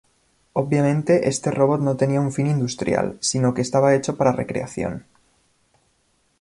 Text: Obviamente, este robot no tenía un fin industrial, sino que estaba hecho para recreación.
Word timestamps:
Obviamente, 0.53 1.29
este 1.31 1.51
robot 1.51 1.79
no 1.79 1.95
tenía 1.95 2.19
un 2.21 2.31
fin 2.31 2.47
industrial, 2.47 3.19
sino 3.21 3.53
que 3.53 3.61
estaba 3.61 3.93
hecho 3.93 4.17
para 4.17 4.31
recreación. 4.31 5.05